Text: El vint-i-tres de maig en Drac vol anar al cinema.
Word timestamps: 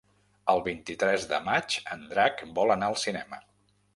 El 0.53 0.61
vint-i-tres 0.67 1.27
de 1.33 1.41
maig 1.49 1.77
en 1.95 2.03
Drac 2.15 2.43
vol 2.61 2.75
anar 2.77 2.91
al 2.95 3.01
cinema. 3.05 3.43